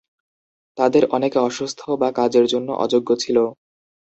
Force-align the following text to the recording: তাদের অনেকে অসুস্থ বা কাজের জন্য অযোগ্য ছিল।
তাদের 0.77 1.03
অনেকে 1.11 1.37
অসুস্থ 1.39 1.79
বা 2.01 2.09
কাজের 2.11 2.45
জন্য 2.45 2.69
অযোগ্য 2.83 3.09
ছিল। 3.15 3.37